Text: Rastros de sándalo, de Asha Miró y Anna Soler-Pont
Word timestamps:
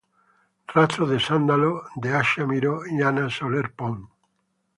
Rastros 0.67 1.11
de 1.11 1.19
sándalo, 1.19 1.83
de 1.95 2.11
Asha 2.15 2.47
Miró 2.47 2.87
y 2.87 2.99
Anna 3.03 3.29
Soler-Pont 3.29 4.09